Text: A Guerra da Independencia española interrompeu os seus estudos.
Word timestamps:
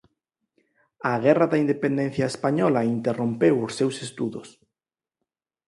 A 1.11 1.13
Guerra 1.25 1.45
da 1.51 1.61
Independencia 1.65 2.29
española 2.33 2.89
interrompeu 2.95 3.55
os 3.67 3.75
seus 3.79 3.95
estudos. 4.07 4.47